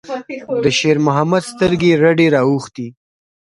[0.63, 2.87] د شېرمحمد سترګې رډې راوختې.